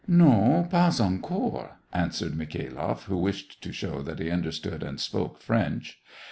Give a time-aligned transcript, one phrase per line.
[0.07, 5.99] "Non, pas encore," answered Mikha'ilofiF, who wished to show that he understood and spoke French.